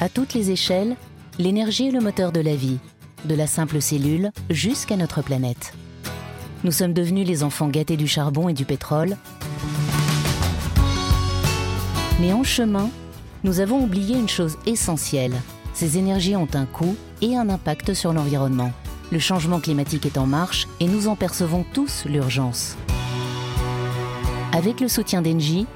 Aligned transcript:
À 0.00 0.08
toutes 0.08 0.34
les 0.34 0.52
échelles, 0.52 0.94
l'énergie 1.40 1.88
est 1.88 1.90
le 1.92 2.00
moteur 2.00 2.30
de 2.30 2.38
la 2.38 2.54
vie, 2.54 2.78
de 3.24 3.34
la 3.34 3.48
simple 3.48 3.80
cellule 3.80 4.30
jusqu'à 4.48 4.96
notre 4.96 5.22
planète. 5.22 5.72
Nous 6.62 6.70
sommes 6.70 6.92
devenus 6.92 7.26
les 7.26 7.42
enfants 7.42 7.66
gâtés 7.66 7.96
du 7.96 8.06
charbon 8.06 8.48
et 8.48 8.52
du 8.52 8.64
pétrole. 8.64 9.16
Mais 12.20 12.32
en 12.32 12.44
chemin, 12.44 12.90
nous 13.42 13.58
avons 13.58 13.82
oublié 13.82 14.16
une 14.16 14.28
chose 14.28 14.56
essentielle. 14.66 15.34
Ces 15.74 15.98
énergies 15.98 16.36
ont 16.36 16.48
un 16.54 16.66
coût 16.66 16.96
et 17.20 17.36
un 17.36 17.48
impact 17.48 17.92
sur 17.92 18.12
l'environnement. 18.12 18.70
Le 19.10 19.18
changement 19.18 19.58
climatique 19.58 20.06
est 20.06 20.18
en 20.18 20.26
marche 20.26 20.68
et 20.78 20.86
nous 20.86 21.08
en 21.08 21.16
percevons 21.16 21.64
tous 21.72 22.04
l'urgence. 22.04 22.76
Avec 24.52 24.80
le 24.80 24.86
soutien 24.86 25.22
d'Engie, 25.22 25.66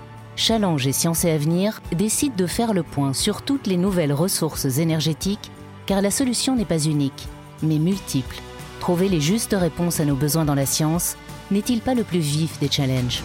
Challenge 0.42 0.88
et 0.88 0.92
Sciences 0.92 1.24
et 1.24 1.30
Avenir 1.30 1.80
décident 1.96 2.34
de 2.34 2.48
faire 2.48 2.74
le 2.74 2.82
point 2.82 3.12
sur 3.12 3.42
toutes 3.42 3.68
les 3.68 3.76
nouvelles 3.76 4.12
ressources 4.12 4.64
énergétiques, 4.64 5.52
car 5.86 6.02
la 6.02 6.10
solution 6.10 6.56
n'est 6.56 6.64
pas 6.64 6.82
unique, 6.82 7.28
mais 7.62 7.78
multiple. 7.78 8.34
Trouver 8.80 9.08
les 9.08 9.20
justes 9.20 9.54
réponses 9.56 10.00
à 10.00 10.04
nos 10.04 10.16
besoins 10.16 10.44
dans 10.44 10.56
la 10.56 10.66
science 10.66 11.16
n'est-il 11.52 11.80
pas 11.80 11.94
le 11.94 12.02
plus 12.02 12.18
vif 12.18 12.58
des 12.58 12.68
challenges? 12.68 13.22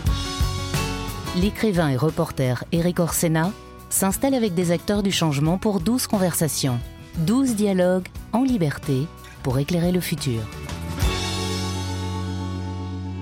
L'écrivain 1.35 1.89
et 1.89 1.97
reporter 1.97 2.63
Eric 2.71 2.99
Orsena 2.99 3.51
s'installe 3.89 4.35
avec 4.35 4.53
des 4.53 4.69
acteurs 4.69 5.01
du 5.01 5.11
changement 5.11 5.57
pour 5.57 5.79
12 5.79 6.05
conversations, 6.05 6.77
12 7.25 7.55
dialogues 7.55 8.09
en 8.31 8.43
liberté 8.43 9.07
pour 9.41 9.57
éclairer 9.57 9.91
le 9.91 10.01
futur. 10.01 10.41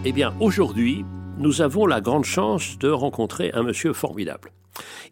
Eh 0.03 0.11
bien, 0.11 0.33
aujourd'hui, 0.41 1.05
nous 1.37 1.61
avons 1.61 1.85
la 1.85 2.01
grande 2.01 2.25
chance 2.25 2.77
de 2.79 2.89
rencontrer 2.89 3.51
un 3.53 3.63
monsieur 3.63 3.93
formidable. 3.93 4.51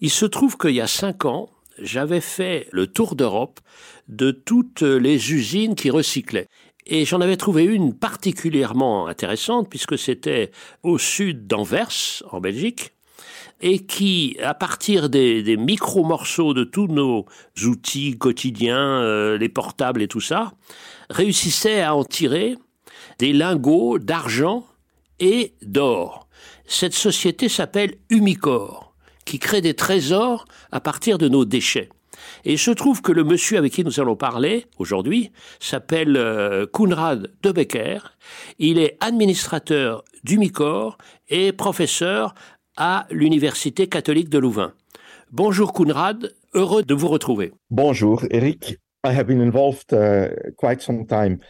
Il 0.02 0.10
se 0.10 0.26
trouve 0.26 0.58
qu'il 0.58 0.72
y 0.72 0.82
a 0.82 0.88
cinq 0.88 1.26
ans, 1.26 1.50
j'avais 1.82 2.22
fait 2.22 2.68
le 2.72 2.88
tour 2.88 3.16
d'Europe 3.16 3.60
de 4.08 4.32
toutes 4.32 4.82
les 4.82 5.34
usines 5.34 5.76
qui 5.76 5.90
recyclaient. 5.90 6.48
Et 6.86 7.06
j'en 7.06 7.22
avais 7.22 7.38
trouvé 7.38 7.64
une 7.64 7.94
particulièrement 7.94 9.08
intéressante 9.08 9.70
puisque 9.70 9.98
c'était 9.98 10.52
au 10.82 10.98
sud 10.98 11.48
d'Anvers, 11.48 12.24
en 12.32 12.42
Belgique, 12.42 12.92
et 13.62 13.80
qui, 13.86 14.38
à 14.44 14.54
partir 14.54 15.10
des, 15.10 15.56
micro-morceaux 15.58 16.54
de 16.54 16.66
tous 16.66 16.88
nos 16.88 17.26
outils 17.64 18.18
quotidiens, 18.18 19.02
euh, 19.02 19.38
les 19.38 19.50
portables 19.50 20.02
et 20.02 20.08
tout 20.08 20.20
ça, 20.20 20.52
réussissait 21.10 21.82
à 21.82 21.96
en 21.96 22.04
tirer 22.04 22.58
des 23.20 23.32
lingots 23.32 24.00
d'argent 24.00 24.66
et 25.24 25.54
d'or. 25.62 26.28
Cette 26.66 26.94
société 26.94 27.48
s'appelle 27.50 27.96
Humicor, 28.10 28.94
qui 29.26 29.40
crée 29.40 29.62
des 29.62 29.74
trésors 29.74 30.46
à 30.72 30.82
partir 30.82 31.18
de 31.18 31.30
nos 31.30 31.46
déchets. 31.46 31.90
Et 32.46 32.54
il 32.54 32.60
se 32.60 32.72
trouve 32.72 33.02
que 33.02 33.12
le 33.12 33.24
monsieur 33.24 33.58
avec 33.58 33.74
qui 33.74 33.84
nous 33.84 34.00
allons 34.00 34.16
parler 34.16 34.66
aujourd'hui 34.78 35.32
s'appelle 35.60 36.16
euh, 36.16 36.66
Kunrad 36.66 37.32
de 37.42 37.52
Becker. 37.52 38.00
Il 38.60 38.80
est 38.80 38.98
administrateur 39.00 40.04
d'Umicor 40.24 40.98
et 41.30 41.52
professeur 41.54 42.34
à 42.78 43.08
l'Université 43.10 43.88
catholique 43.88 44.30
de 44.30 44.40
Louvain. 44.40 44.74
Bonjour 45.32 45.74
Kunrad, 45.74 46.34
heureux 46.54 46.84
de 46.84 46.94
vous 46.94 47.08
retrouver. 47.08 47.52
Bonjour 47.70 48.24
Eric. 48.30 48.78
Uh, 49.06 49.10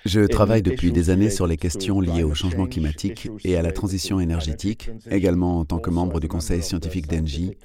Je 0.05 0.25
travaille 0.25 0.63
depuis 0.63 0.91
des 0.91 1.11
années 1.11 1.29
sur 1.29 1.45
les 1.45 1.57
questions 1.57 2.01
liées 2.01 2.23
au 2.23 2.33
changement 2.33 2.65
climatique 2.65 3.29
et 3.45 3.55
à 3.55 3.61
la 3.61 3.71
transition 3.71 4.19
énergétique, 4.19 4.89
également 5.11 5.59
en 5.59 5.65
tant 5.65 5.77
que 5.77 5.91
membre 5.91 6.19
du 6.19 6.27
conseil 6.27 6.63
scientifique 6.63 7.05
d'Engie, 7.07 7.55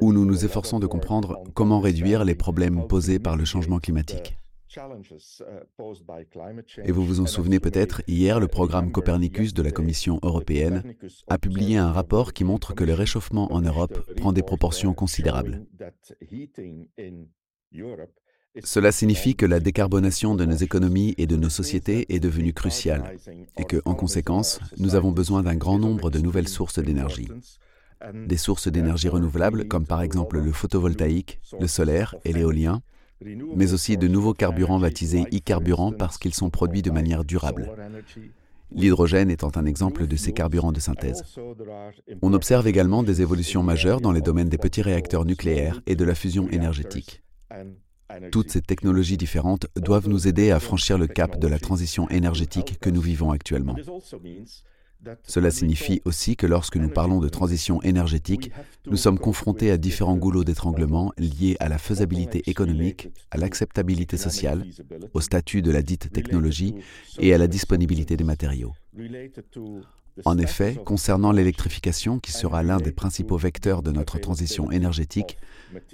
où 0.00 0.12
nous 0.12 0.24
nous 0.24 0.44
efforçons 0.44 0.78
de 0.78 0.86
comprendre 0.86 1.42
comment 1.54 1.80
réduire 1.80 2.24
les 2.24 2.36
problèmes 2.36 2.86
posés 2.86 3.18
par 3.18 3.36
le 3.36 3.44
changement 3.44 3.80
climatique. 3.80 4.36
Et 6.84 6.92
vous 6.92 7.04
vous 7.04 7.20
en 7.20 7.26
souvenez 7.26 7.58
peut-être, 7.58 8.02
hier, 8.06 8.38
le 8.38 8.46
programme 8.46 8.92
Copernicus 8.92 9.54
de 9.54 9.62
la 9.62 9.72
Commission 9.72 10.20
européenne 10.22 10.94
a 11.26 11.38
publié 11.38 11.78
un 11.78 11.90
rapport 11.90 12.32
qui 12.32 12.44
montre 12.44 12.74
que 12.74 12.84
le 12.84 12.94
réchauffement 12.94 13.52
en 13.52 13.60
Europe 13.60 14.08
prend 14.14 14.32
des 14.32 14.42
proportions 14.44 14.94
considérables. 14.94 15.66
Cela 18.64 18.92
signifie 18.92 19.34
que 19.34 19.46
la 19.46 19.60
décarbonation 19.60 20.34
de 20.34 20.44
nos 20.44 20.56
économies 20.56 21.14
et 21.18 21.26
de 21.26 21.36
nos 21.36 21.50
sociétés 21.50 22.06
est 22.14 22.20
devenue 22.20 22.52
cruciale 22.52 23.16
et 23.58 23.64
que, 23.64 23.82
en 23.84 23.94
conséquence, 23.94 24.60
nous 24.78 24.94
avons 24.94 25.12
besoin 25.12 25.42
d'un 25.42 25.56
grand 25.56 25.78
nombre 25.78 26.10
de 26.10 26.18
nouvelles 26.18 26.48
sources 26.48 26.78
d'énergie. 26.78 27.28
Des 28.14 28.36
sources 28.36 28.68
d'énergie 28.68 29.08
renouvelables 29.08 29.68
comme 29.68 29.86
par 29.86 30.02
exemple 30.02 30.38
le 30.38 30.52
photovoltaïque, 30.52 31.40
le 31.58 31.66
solaire 31.66 32.14
et 32.24 32.32
l'éolien, 32.32 32.82
mais 33.24 33.72
aussi 33.72 33.96
de 33.96 34.08
nouveaux 34.08 34.34
carburants 34.34 34.78
baptisés 34.78 35.24
e-carburants 35.32 35.92
parce 35.92 36.18
qu'ils 36.18 36.34
sont 36.34 36.50
produits 36.50 36.82
de 36.82 36.90
manière 36.90 37.24
durable. 37.24 37.70
L'hydrogène 38.72 39.30
étant 39.30 39.52
un 39.54 39.64
exemple 39.64 40.06
de 40.06 40.16
ces 40.16 40.32
carburants 40.32 40.72
de 40.72 40.80
synthèse. 40.80 41.22
On 42.20 42.32
observe 42.32 42.66
également 42.66 43.02
des 43.02 43.22
évolutions 43.22 43.62
majeures 43.62 44.00
dans 44.00 44.12
les 44.12 44.20
domaines 44.20 44.48
des 44.48 44.58
petits 44.58 44.82
réacteurs 44.82 45.24
nucléaires 45.24 45.80
et 45.86 45.94
de 45.94 46.04
la 46.04 46.14
fusion 46.14 46.48
énergétique. 46.50 47.22
Toutes 48.30 48.50
ces 48.50 48.62
technologies 48.62 49.16
différentes 49.16 49.66
doivent 49.76 50.08
nous 50.08 50.28
aider 50.28 50.50
à 50.50 50.60
franchir 50.60 50.98
le 50.98 51.06
cap 51.06 51.38
de 51.38 51.48
la 51.48 51.58
transition 51.58 52.08
énergétique 52.08 52.78
que 52.80 52.90
nous 52.90 53.00
vivons 53.00 53.30
actuellement. 53.30 53.76
Cela 55.22 55.50
signifie 55.50 56.00
aussi 56.04 56.36
que 56.36 56.46
lorsque 56.46 56.76
nous 56.76 56.88
parlons 56.88 57.20
de 57.20 57.28
transition 57.28 57.82
énergétique, 57.82 58.50
nous 58.86 58.96
sommes 58.96 59.18
confrontés 59.18 59.70
à 59.70 59.76
différents 59.76 60.16
goulots 60.16 60.44
d'étranglement 60.44 61.12
liés 61.18 61.56
à 61.60 61.68
la 61.68 61.78
faisabilité 61.78 62.42
économique, 62.46 63.08
à 63.30 63.36
l'acceptabilité 63.36 64.16
sociale, 64.16 64.64
au 65.14 65.20
statut 65.20 65.62
de 65.62 65.70
la 65.70 65.82
dite 65.82 66.12
technologie 66.12 66.74
et 67.18 67.34
à 67.34 67.38
la 67.38 67.46
disponibilité 67.46 68.16
des 68.16 68.24
matériaux. 68.24 68.72
En 70.24 70.38
effet, 70.38 70.78
concernant 70.84 71.32
l'électrification, 71.32 72.18
qui 72.18 72.32
sera 72.32 72.62
l'un 72.62 72.78
des 72.78 72.92
principaux 72.92 73.36
vecteurs 73.36 73.82
de 73.82 73.90
notre 73.90 74.18
transition 74.18 74.70
énergétique, 74.70 75.36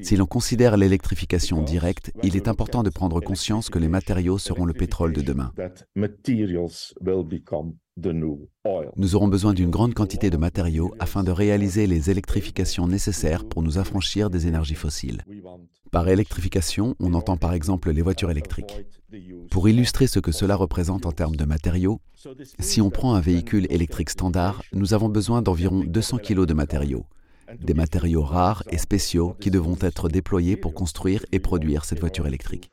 si 0.01 0.17
l'on 0.17 0.27
considère 0.27 0.77
l'électrification 0.77 1.63
directe, 1.63 2.13
il 2.23 2.37
est 2.37 2.49
important 2.49 2.83
de 2.83 2.91
prendre 2.91 3.21
conscience 3.21 3.69
que 3.69 3.79
les 3.79 3.89
matériaux 3.89 4.39
seront 4.39 4.65
le 4.65 4.75
pétrole 4.75 5.13
de 5.13 5.23
demain. 5.23 5.53
Nous 8.97 9.15
aurons 9.15 9.29
besoin 9.29 9.53
d'une 9.53 9.71
grande 9.71 9.93
quantité 9.93 10.31
de 10.31 10.37
matériaux 10.39 10.95
afin 10.99 11.23
de 11.23 11.31
réaliser 11.31 11.87
les 11.87 12.11
électrifications 12.11 12.87
nécessaires 12.87 13.45
pour 13.45 13.63
nous 13.63 13.77
affranchir 13.77 14.31
des 14.31 14.47
énergies 14.47 14.77
fossiles. 14.77 15.25
Par 15.91 16.09
électrification, 16.09 16.95
on 17.01 17.13
entend 17.13 17.37
par 17.37 17.53
exemple 17.53 17.91
les 17.91 18.01
voitures 18.01 18.31
électriques. 18.31 18.87
Pour 19.51 19.69
illustrer 19.69 20.07
ce 20.07 20.21
que 20.21 20.33
cela 20.33 20.57
représente 20.57 21.05
en 21.05 21.13
termes 21.13 21.37
de 21.37 21.45
matériaux, 21.45 22.01
si 22.59 22.81
on 22.81 22.91
prend 22.91 23.15
un 23.15 23.21
véhicule 23.21 23.67
électrique 23.71 24.11
standard, 24.11 24.63
nous 24.73 24.95
avons 24.95 25.09
besoin 25.09 25.43
d'environ 25.43 25.81
200 25.81 26.19
kg 26.19 26.47
de 26.47 26.55
matériaux 26.55 27.07
des 27.61 27.75
matériaux 27.75 28.23
rares 28.23 28.63
et 28.71 28.79
spéciaux 28.79 29.37
qui 29.41 29.51
devront 29.51 29.77
être 29.81 30.09
déployés 30.09 30.57
pour 30.57 30.75
construire 30.75 31.25
et 31.33 31.39
produire 31.39 31.85
cette 31.85 32.01
voiture 32.01 32.27
électrique. 32.27 32.71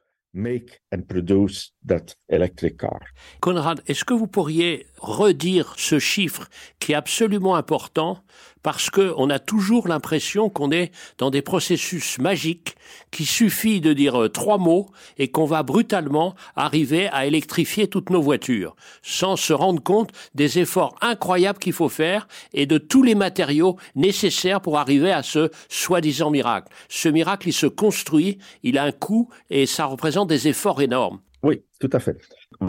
Conrad, 3.42 3.82
est-ce 3.88 4.06
que 4.06 4.14
vous 4.14 4.28
pourriez 4.28 4.86
redire 5.00 5.74
ce 5.78 5.98
chiffre 5.98 6.48
qui 6.80 6.92
est 6.92 6.96
absolument 6.96 7.56
important 7.56 8.24
parce 8.64 8.90
qu'on 8.90 9.30
a 9.30 9.40
toujours 9.40 9.88
l'impression 9.88 10.50
qu'on 10.50 10.72
est 10.72 10.92
dans 11.18 11.30
des 11.30 11.42
processus 11.42 12.20
magiques, 12.20 12.76
qu'il 13.12 13.26
suffit 13.26 13.82
de 13.82 13.94
dire 13.94 14.24
euh, 14.24 14.30
trois 14.30 14.58
mots 14.58 14.90
et 15.18 15.30
qu'on 15.30 15.46
va 15.46 15.64
brutalement 15.64 16.36
arriver 16.56 17.08
à 17.10 17.26
électrifier 17.26 17.88
toutes 17.88 18.10
nos 18.10 18.22
voitures, 18.22 18.76
sans 19.02 19.36
se 19.36 19.54
rendre 19.54 19.82
compte 19.82 20.12
des 20.36 20.60
efforts 20.60 20.96
incroyables 21.02 21.60
qu'il 21.60 21.74
faut 21.74 21.90
faire 21.90 22.28
et 22.54 22.66
de 22.66 22.78
tous 22.78 23.04
les 23.04 23.16
matériaux 23.16 23.78
nécessaires 23.96 24.62
pour 24.62 24.78
arriver 24.78 25.12
à 25.12 25.24
ce 25.24 25.50
soi-disant 25.70 26.32
miracle. 26.32 26.72
Ce 26.90 27.10
miracle, 27.10 27.50
il 27.50 27.54
se 27.54 27.68
construit, 27.68 28.38
il 28.64 28.78
a 28.78 28.84
un 28.84 28.92
coût 28.92 29.30
et 29.50 29.66
ça 29.66 29.86
représente 29.86 30.30
des 30.30 30.48
efforts 30.48 30.82
énormes. 30.82 31.20
Oui, 31.44 31.64
tout 31.80 31.90
à 31.94 32.00
fait. 32.00 32.18
Uh, 32.62 32.66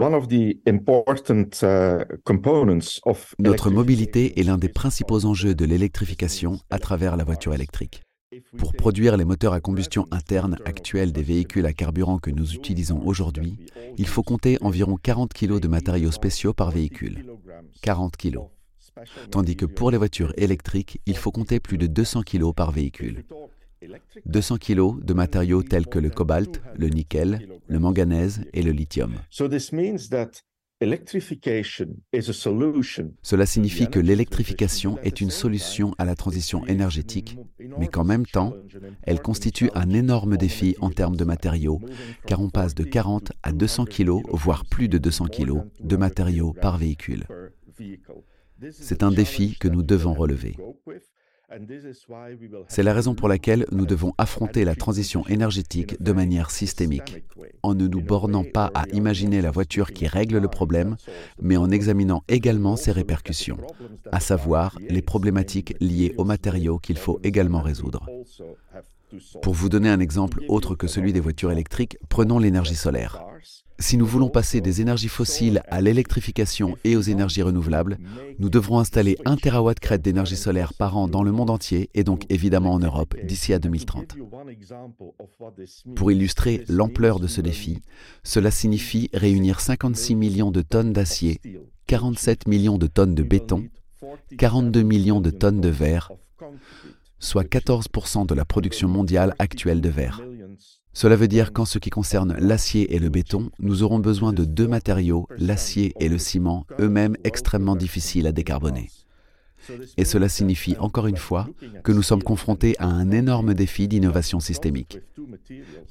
Notre 3.39 3.69
mobilité 3.69 4.39
est 4.39 4.43
l'un 4.43 4.57
des 4.57 4.69
principaux 4.69 5.25
enjeux 5.25 5.53
de 5.53 5.65
l'électrification 5.65 6.59
à 6.69 6.79
travers 6.79 7.17
la 7.17 7.25
voiture 7.25 7.53
électrique. 7.53 8.01
Pour 8.57 8.71
produire 8.71 9.17
les 9.17 9.25
moteurs 9.25 9.51
à 9.51 9.59
combustion 9.59 10.07
interne 10.11 10.57
actuels 10.63 11.11
des 11.11 11.23
véhicules 11.23 11.65
à 11.65 11.73
carburant 11.73 12.19
que 12.19 12.31
nous 12.31 12.53
utilisons 12.53 13.01
aujourd'hui, 13.05 13.57
il 13.97 14.07
faut 14.07 14.23
compter 14.23 14.57
environ 14.61 14.95
40 14.95 15.33
kg 15.33 15.59
de 15.59 15.67
matériaux 15.67 16.11
spéciaux 16.11 16.53
par 16.53 16.71
véhicule. 16.71 17.25
40 17.81 18.15
kg. 18.15 18.37
Tandis 19.29 19.57
que 19.57 19.65
pour 19.65 19.91
les 19.91 19.97
voitures 19.97 20.33
électriques, 20.37 21.01
il 21.05 21.17
faut 21.17 21.31
compter 21.31 21.59
plus 21.59 21.77
de 21.77 21.87
200 21.87 22.21
kg 22.23 22.53
par 22.53 22.71
véhicule. 22.71 23.25
200 24.25 24.57
kg 24.57 25.03
de 25.03 25.13
matériaux 25.13 25.63
tels 25.63 25.87
que 25.87 25.99
le 25.99 26.09
cobalt, 26.09 26.61
le 26.77 26.87
nickel, 26.87 27.47
le 27.67 27.79
manganèse 27.79 28.45
et 28.53 28.61
le 28.61 28.71
lithium. 28.71 29.13
Cela 33.21 33.45
signifie 33.45 33.87
que 33.87 33.99
l'électrification 33.99 34.97
est 35.03 35.21
une 35.21 35.29
solution 35.29 35.93
à 35.99 36.05
la 36.05 36.15
transition 36.15 36.65
énergétique, 36.65 37.37
mais 37.77 37.87
qu'en 37.87 38.03
même 38.03 38.25
temps, 38.25 38.55
elle 39.03 39.21
constitue 39.21 39.69
un 39.75 39.91
énorme 39.91 40.37
défi 40.37 40.75
en 40.81 40.89
termes 40.89 41.17
de 41.17 41.23
matériaux, 41.23 41.79
car 42.25 42.41
on 42.41 42.49
passe 42.49 42.73
de 42.73 42.83
40 42.83 43.31
à 43.43 43.51
200 43.51 43.85
kg, 43.85 44.21
voire 44.31 44.65
plus 44.65 44.89
de 44.89 44.97
200 44.97 45.27
kg, 45.27 45.61
de 45.79 45.95
matériaux 45.97 46.53
par 46.53 46.79
véhicule. 46.79 47.27
C'est 48.71 49.03
un 49.03 49.11
défi 49.11 49.57
que 49.59 49.67
nous 49.67 49.83
devons 49.83 50.13
relever. 50.13 50.55
C'est 52.67 52.83
la 52.83 52.93
raison 52.93 53.13
pour 53.15 53.27
laquelle 53.27 53.65
nous 53.71 53.85
devons 53.85 54.13
affronter 54.17 54.63
la 54.63 54.75
transition 54.75 55.25
énergétique 55.27 56.01
de 56.01 56.11
manière 56.11 56.51
systémique, 56.51 57.23
en 57.63 57.73
ne 57.75 57.87
nous 57.87 58.01
bornant 58.01 58.43
pas 58.43 58.71
à 58.73 58.85
imaginer 58.93 59.41
la 59.41 59.51
voiture 59.51 59.91
qui 59.91 60.07
règle 60.07 60.37
le 60.37 60.47
problème, 60.47 60.95
mais 61.41 61.57
en 61.57 61.69
examinant 61.69 62.23
également 62.27 62.75
ses 62.75 62.91
répercussions, 62.91 63.57
à 64.11 64.19
savoir 64.19 64.77
les 64.89 65.01
problématiques 65.01 65.75
liées 65.79 66.13
aux 66.17 66.25
matériaux 66.25 66.79
qu'il 66.79 66.97
faut 66.97 67.19
également 67.23 67.61
résoudre. 67.61 68.05
Pour 69.41 69.53
vous 69.53 69.69
donner 69.69 69.89
un 69.89 69.99
exemple 69.99 70.41
autre 70.47 70.75
que 70.75 70.87
celui 70.87 71.11
des 71.11 71.19
voitures 71.19 71.51
électriques, 71.51 71.97
prenons 72.07 72.39
l'énergie 72.39 72.75
solaire. 72.75 73.21
Si 73.81 73.97
nous 73.97 74.05
voulons 74.05 74.29
passer 74.29 74.61
des 74.61 74.79
énergies 74.79 75.07
fossiles 75.07 75.63
à 75.67 75.81
l'électrification 75.81 76.77
et 76.83 76.95
aux 76.95 77.01
énergies 77.01 77.41
renouvelables, 77.41 77.97
nous 78.37 78.49
devrons 78.49 78.77
installer 78.77 79.17
1 79.25 79.37
TWh 79.37 79.97
d'énergie 79.97 80.37
solaire 80.37 80.75
par 80.75 80.97
an 80.97 81.07
dans 81.07 81.23
le 81.23 81.31
monde 81.31 81.49
entier 81.49 81.89
et 81.95 82.03
donc 82.03 82.25
évidemment 82.29 82.73
en 82.73 82.79
Europe 82.79 83.15
d'ici 83.23 83.53
à 83.53 83.59
2030. 83.59 84.17
Pour 85.95 86.11
illustrer 86.11 86.63
l'ampleur 86.69 87.19
de 87.19 87.25
ce 87.25 87.41
défi, 87.41 87.81
cela 88.23 88.51
signifie 88.51 89.09
réunir 89.13 89.59
56 89.59 90.13
millions 90.13 90.51
de 90.51 90.61
tonnes 90.61 90.93
d'acier, 90.93 91.41
47 91.87 92.47
millions 92.47 92.77
de 92.77 92.85
tonnes 92.87 93.15
de 93.15 93.23
béton, 93.23 93.67
42 94.37 94.83
millions 94.83 95.21
de 95.21 95.31
tonnes 95.31 95.59
de 95.59 95.69
verre, 95.69 96.11
soit 97.17 97.43
14% 97.43 98.27
de 98.27 98.35
la 98.35 98.45
production 98.45 98.87
mondiale 98.87 99.35
actuelle 99.39 99.81
de 99.81 99.89
verre. 99.89 100.21
Cela 100.93 101.15
veut 101.15 101.27
dire 101.27 101.53
qu'en 101.53 101.65
ce 101.65 101.79
qui 101.79 101.89
concerne 101.89 102.35
l'acier 102.37 102.93
et 102.93 102.99
le 102.99 103.09
béton, 103.09 103.49
nous 103.59 103.83
aurons 103.83 103.99
besoin 103.99 104.33
de 104.33 104.43
deux 104.43 104.67
matériaux, 104.67 105.27
l'acier 105.37 105.93
et 105.99 106.09
le 106.09 106.17
ciment, 106.17 106.65
eux-mêmes 106.79 107.15
extrêmement 107.23 107.75
difficiles 107.75 108.27
à 108.27 108.31
décarboner. 108.31 108.89
Et 109.97 110.05
cela 110.05 110.27
signifie 110.27 110.75
encore 110.79 111.07
une 111.07 111.17
fois 111.17 111.47
que 111.83 111.91
nous 111.91 112.01
sommes 112.01 112.23
confrontés 112.23 112.75
à 112.79 112.87
un 112.87 113.11
énorme 113.11 113.53
défi 113.53 113.87
d'innovation 113.87 114.39
systémique. 114.39 114.99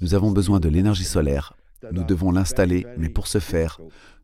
Nous 0.01 0.15
avons 0.15 0.33
besoin 0.33 0.61
de 0.61 0.69
l'énergie 0.69 1.05
solaire, 1.05 1.55
nous 1.93 2.05
devons 2.05 2.31
l'installer, 2.33 2.87
mais 2.97 3.09
pour 3.09 3.27
ce 3.27 3.39
faire, 3.39 3.81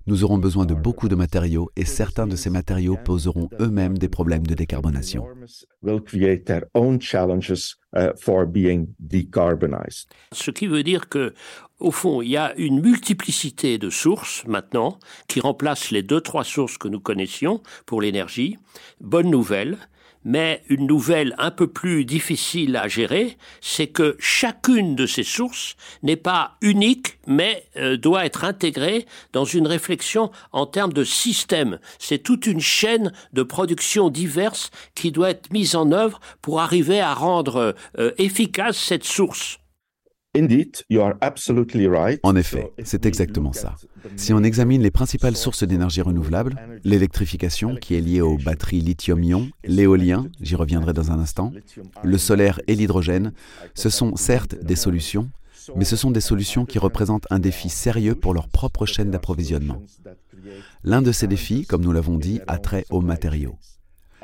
nous 0.06 0.22
aurons 0.22 0.38
besoin 0.38 0.66
de 0.66 0.74
beaucoup 0.74 1.08
de 1.08 1.16
matériaux 1.16 1.70
et 1.74 1.84
certains 1.84 2.28
de 2.28 2.36
ces 2.36 2.48
matériaux 2.48 2.96
poseront 2.96 3.48
eux-mêmes 3.60 3.98
des 3.98 4.08
problèmes 4.08 4.46
de 4.46 4.54
décarbonation. 4.54 5.26
Ce 10.32 10.50
qui 10.52 10.66
veut 10.68 10.82
dire 10.84 11.08
que, 11.08 11.34
au 11.80 11.90
fond, 11.90 12.22
il 12.22 12.28
y 12.30 12.36
a 12.36 12.54
une 12.56 12.80
multiplicité 12.80 13.78
de 13.78 13.90
sources 13.90 14.44
maintenant 14.46 15.00
qui 15.26 15.40
remplacent 15.40 15.90
les 15.90 16.04
deux, 16.04 16.20
trois 16.20 16.44
sources 16.44 16.78
que 16.78 16.86
nous 16.86 17.00
connaissions 17.00 17.60
pour 17.84 18.00
l'énergie. 18.00 18.58
Bonne 19.00 19.30
nouvelle. 19.30 19.76
Mais 20.28 20.64
une 20.69 20.88
nouvelle 20.88 21.37
un 21.38 21.52
peu 21.52 21.69
plus 21.69 22.05
difficile 22.05 22.76
à 22.76 22.88
gérer, 22.88 23.38
c'est 23.61 23.87
que 23.87 24.17
chacune 24.19 24.96
de 24.96 25.06
ces 25.06 25.23
sources 25.23 25.76
n'est 26.02 26.17
pas 26.17 26.56
unique, 26.62 27.20
mais 27.28 27.64
euh, 27.76 27.96
doit 27.96 28.26
être 28.26 28.43
intégrée 28.43 29.06
dans 29.32 29.44
une 29.44 29.69
réflexion 29.69 30.32
en 30.50 30.67
termes 30.67 30.93
de 30.93 31.05
système. 31.05 31.78
C'est 32.00 32.25
toute 32.25 32.46
une 32.46 32.61
chaîne 32.61 33.12
de 33.34 33.44
production 33.44 34.11
diverses 34.11 34.73
qui 34.96 35.12
doit 35.12 35.31
être 35.31 35.52
mise 35.52 35.76
en 35.76 35.93
œuvre 35.93 36.19
pour 36.43 36.58
arriver 36.58 37.00
à 37.00 37.14
rendre 37.14 37.76
euh, 38.00 38.11
efficace 38.19 38.76
cette 38.76 39.05
source. 39.05 39.61
En 42.22 42.36
effet, 42.36 42.70
c'est 42.84 43.06
exactement 43.06 43.52
ça. 43.52 43.74
Si 44.16 44.32
on 44.32 44.42
examine 44.42 44.82
les 44.82 44.90
principales 44.90 45.36
sources 45.36 45.64
d'énergie 45.64 46.02
renouvelable, 46.02 46.56
l'électrification 46.84 47.76
qui 47.76 47.94
est 47.94 48.00
liée 48.00 48.20
aux 48.20 48.36
batteries 48.36 48.80
lithium-ion, 48.80 49.48
l'éolien, 49.64 50.26
j'y 50.40 50.54
reviendrai 50.54 50.92
dans 50.92 51.10
un 51.10 51.18
instant, 51.18 51.52
le 52.02 52.18
solaire 52.18 52.60
et 52.66 52.74
l'hydrogène, 52.74 53.32
ce 53.74 53.88
sont 53.88 54.16
certes 54.16 54.54
des 54.62 54.76
solutions, 54.76 55.30
mais 55.74 55.84
ce 55.84 55.96
sont 55.96 56.10
des 56.10 56.20
solutions 56.20 56.64
qui 56.64 56.78
représentent 56.78 57.26
un 57.30 57.38
défi 57.38 57.68
sérieux 57.68 58.14
pour 58.14 58.34
leur 58.34 58.48
propre 58.48 58.86
chaîne 58.86 59.10
d'approvisionnement. 59.10 59.82
L'un 60.84 61.02
de 61.02 61.12
ces 61.12 61.26
défis, 61.26 61.66
comme 61.66 61.82
nous 61.82 61.92
l'avons 61.92 62.18
dit, 62.18 62.40
a 62.46 62.58
trait 62.58 62.84
aux 62.90 63.00
matériaux. 63.00 63.56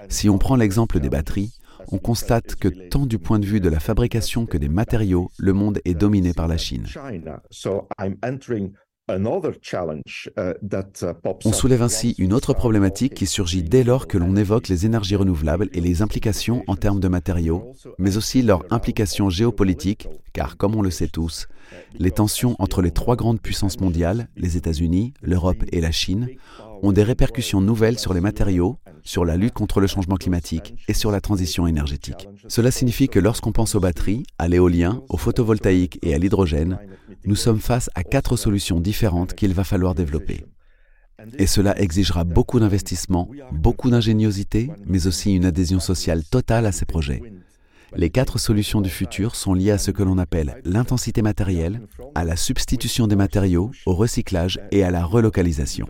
Si 0.08 0.28
on 0.28 0.38
prend 0.38 0.56
l'exemple 0.56 1.00
des 1.00 1.08
batteries, 1.08 1.52
on 1.90 1.98
constate 1.98 2.54
que 2.56 2.68
tant 2.68 3.06
du 3.06 3.18
point 3.18 3.38
de 3.38 3.46
vue 3.46 3.60
de 3.60 3.68
la 3.68 3.80
fabrication 3.80 4.46
que 4.46 4.58
des 4.58 4.68
matériaux, 4.68 5.30
le 5.38 5.52
monde 5.52 5.80
est 5.84 5.94
dominé 5.94 6.32
par 6.32 6.48
la 6.48 6.56
Chine. 6.56 6.86
On 11.44 11.52
soulève 11.52 11.82
ainsi 11.82 12.14
une 12.18 12.32
autre 12.32 12.54
problématique 12.54 13.14
qui 13.14 13.26
surgit 13.26 13.64
dès 13.64 13.82
lors 13.82 14.06
que 14.06 14.16
l'on 14.16 14.36
évoque 14.36 14.68
les 14.68 14.86
énergies 14.86 15.16
renouvelables 15.16 15.68
et 15.72 15.80
les 15.80 16.02
implications 16.02 16.62
en 16.68 16.76
termes 16.76 17.00
de 17.00 17.08
matériaux, 17.08 17.72
mais 17.98 18.16
aussi 18.16 18.42
leur 18.42 18.64
implication 18.70 19.28
géopolitique, 19.28 20.08
car 20.32 20.56
comme 20.56 20.76
on 20.76 20.82
le 20.82 20.90
sait 20.90 21.08
tous, 21.08 21.48
les 21.98 22.12
tensions 22.12 22.54
entre 22.60 22.80
les 22.80 22.92
trois 22.92 23.16
grandes 23.16 23.40
puissances 23.40 23.80
mondiales, 23.80 24.28
les 24.36 24.56
États-Unis, 24.56 25.14
l'Europe 25.20 25.64
et 25.72 25.80
la 25.80 25.90
Chine, 25.90 26.28
ont 26.82 26.92
des 26.92 27.02
répercussions 27.02 27.60
nouvelles 27.60 27.98
sur 27.98 28.12
les 28.12 28.20
matériaux, 28.20 28.78
sur 29.04 29.24
la 29.24 29.36
lutte 29.36 29.54
contre 29.54 29.80
le 29.80 29.86
changement 29.86 30.16
climatique 30.16 30.74
et 30.88 30.94
sur 30.94 31.10
la 31.10 31.20
transition 31.20 31.66
énergétique. 31.66 32.28
Cela 32.48 32.70
signifie 32.70 33.08
que 33.08 33.18
lorsqu'on 33.18 33.52
pense 33.52 33.74
aux 33.74 33.80
batteries, 33.80 34.24
à 34.38 34.48
l'éolien, 34.48 35.02
au 35.08 35.16
photovoltaïque 35.16 35.98
et 36.02 36.14
à 36.14 36.18
l'hydrogène, 36.18 36.78
nous 37.24 37.36
sommes 37.36 37.60
face 37.60 37.88
à 37.94 38.02
quatre 38.02 38.36
solutions 38.36 38.80
différentes 38.80 39.34
qu'il 39.34 39.54
va 39.54 39.64
falloir 39.64 39.94
développer. 39.94 40.44
Et 41.38 41.46
cela 41.46 41.78
exigera 41.80 42.24
beaucoup 42.24 42.58
d'investissement, 42.58 43.28
beaucoup 43.52 43.90
d'ingéniosité, 43.90 44.70
mais 44.86 45.06
aussi 45.06 45.34
une 45.34 45.44
adhésion 45.44 45.78
sociale 45.78 46.24
totale 46.24 46.66
à 46.66 46.72
ces 46.72 46.84
projets. 46.84 47.22
Les 47.94 48.10
quatre 48.10 48.38
solutions 48.38 48.80
du 48.80 48.88
futur 48.88 49.36
sont 49.36 49.52
liées 49.52 49.70
à 49.70 49.78
ce 49.78 49.90
que 49.90 50.02
l'on 50.02 50.18
appelle 50.18 50.60
l'intensité 50.64 51.20
matérielle, 51.20 51.82
à 52.14 52.24
la 52.24 52.36
substitution 52.36 53.06
des 53.06 53.16
matériaux, 53.16 53.70
au 53.84 53.94
recyclage 53.94 54.58
et 54.70 54.82
à 54.82 54.90
la 54.90 55.04
relocalisation. 55.04 55.86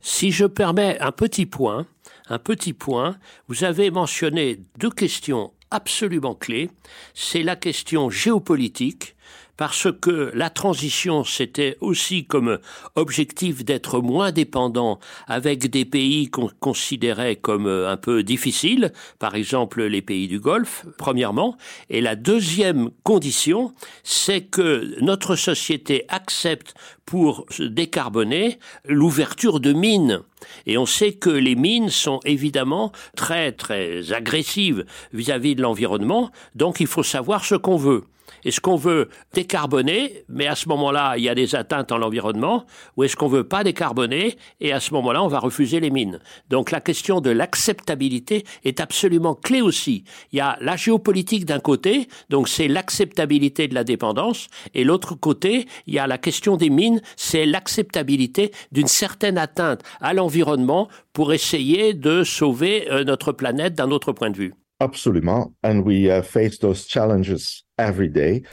Si 0.00 0.30
je 0.30 0.44
permets 0.44 0.98
un 1.00 1.12
petit 1.12 1.46
point, 1.46 1.86
un 2.28 2.38
petit 2.38 2.72
point, 2.72 3.18
vous 3.48 3.64
avez 3.64 3.90
mentionné 3.90 4.60
deux 4.78 4.90
questions 4.90 5.52
absolument 5.70 6.34
clés. 6.34 6.70
C'est 7.14 7.42
la 7.42 7.56
question 7.56 8.10
géopolitique 8.10 9.16
parce 9.58 9.88
que 10.00 10.30
la 10.34 10.50
transition, 10.50 11.24
c'était 11.24 11.76
aussi 11.80 12.24
comme 12.24 12.58
objectif 12.94 13.64
d'être 13.64 14.00
moins 14.00 14.30
dépendant 14.30 15.00
avec 15.26 15.68
des 15.68 15.84
pays 15.84 16.30
qu'on 16.30 16.48
considérait 16.60 17.34
comme 17.36 17.66
un 17.66 17.96
peu 17.96 18.22
difficiles, 18.22 18.92
par 19.18 19.34
exemple 19.34 19.82
les 19.82 20.00
pays 20.00 20.28
du 20.28 20.38
Golfe, 20.38 20.86
premièrement. 20.96 21.56
Et 21.90 22.00
la 22.00 22.14
deuxième 22.14 22.90
condition, 23.02 23.74
c'est 24.04 24.42
que 24.42 24.94
notre 25.02 25.34
société 25.34 26.04
accepte 26.08 26.74
pour 27.04 27.44
se 27.50 27.64
décarboner 27.64 28.60
l'ouverture 28.84 29.58
de 29.58 29.72
mines. 29.72 30.20
Et 30.66 30.78
on 30.78 30.86
sait 30.86 31.14
que 31.14 31.30
les 31.30 31.56
mines 31.56 31.90
sont 31.90 32.20
évidemment 32.24 32.92
très 33.16 33.50
très 33.50 34.12
agressives 34.12 34.84
vis-à-vis 35.12 35.54
-vis 35.54 35.56
de 35.56 35.62
l'environnement, 35.62 36.30
donc 36.54 36.78
il 36.78 36.86
faut 36.86 37.02
savoir 37.02 37.44
ce 37.44 37.56
qu'on 37.56 37.76
veut. 37.76 38.04
Est-ce 38.44 38.60
qu'on 38.60 38.76
veut 38.76 39.08
décarboner, 39.32 40.24
mais 40.28 40.46
à 40.46 40.54
ce 40.54 40.68
moment-là, 40.68 41.14
il 41.16 41.24
y 41.24 41.28
a 41.28 41.34
des 41.34 41.54
atteintes 41.54 41.92
en 41.92 41.98
l'environnement, 41.98 42.64
ou 42.96 43.04
est-ce 43.04 43.16
qu'on 43.16 43.28
veut 43.28 43.44
pas 43.44 43.64
décarboner, 43.64 44.36
et 44.60 44.72
à 44.72 44.80
ce 44.80 44.92
moment-là, 44.94 45.22
on 45.22 45.28
va 45.28 45.38
refuser 45.38 45.80
les 45.80 45.90
mines 45.90 46.20
Donc 46.48 46.70
la 46.70 46.80
question 46.80 47.20
de 47.20 47.30
l'acceptabilité 47.30 48.44
est 48.64 48.80
absolument 48.80 49.34
clé 49.34 49.60
aussi. 49.60 50.04
Il 50.32 50.38
y 50.38 50.40
a 50.40 50.56
la 50.60 50.76
géopolitique 50.76 51.44
d'un 51.44 51.60
côté, 51.60 52.08
donc 52.28 52.48
c'est 52.48 52.68
l'acceptabilité 52.68 53.68
de 53.68 53.74
la 53.74 53.84
dépendance, 53.84 54.48
et 54.74 54.84
l'autre 54.84 55.14
côté, 55.14 55.66
il 55.86 55.94
y 55.94 55.98
a 55.98 56.06
la 56.06 56.18
question 56.18 56.56
des 56.56 56.70
mines, 56.70 57.00
c'est 57.16 57.46
l'acceptabilité 57.46 58.52
d'une 58.72 58.88
certaine 58.88 59.38
atteinte 59.38 59.82
à 60.00 60.14
l'environnement 60.14 60.88
pour 61.12 61.32
essayer 61.32 61.94
de 61.94 62.24
sauver 62.24 62.90
euh, 62.90 63.04
notre 63.04 63.32
planète 63.32 63.74
d'un 63.74 63.90
autre 63.90 64.12
point 64.12 64.30
de 64.30 64.36
vue. 64.36 64.54
Absolument. 64.80 65.52
And 65.64 65.80
we 65.80 66.06
uh, 66.06 66.22
face 66.22 66.58
those 66.58 66.86
challenges 66.86 67.64